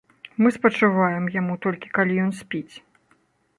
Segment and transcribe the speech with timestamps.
[0.43, 2.75] Мы спачуваем яму толькі калі ён спіць.